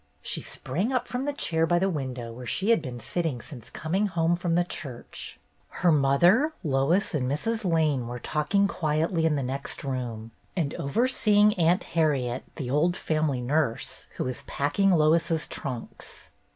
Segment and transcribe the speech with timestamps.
[0.23, 3.69] She sprang up from the chair by the window where she had been sitting since
[3.69, 5.39] coming home from the church.
[5.69, 7.63] Her mother, Lois, and Mrs.
[7.71, 13.41] Lane were talking quietly in the next room, and overseeing Aunt Harriet, the old family
[13.41, 16.31] nurse, who was packing Lois's trunks.